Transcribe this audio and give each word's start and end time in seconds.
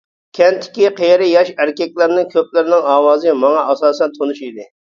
كەنتتىكى 0.37 0.87
قېرى-ياش 0.99 1.51
ئەركەكلەرنىڭ 1.65 2.33
كۆپلىرىنىڭ 2.33 2.91
ئاۋازى 2.95 3.37
ماڭا 3.45 3.69
ئاساسەن 3.69 4.21
تونۇش 4.21 4.45
ئىدى. 4.53 4.71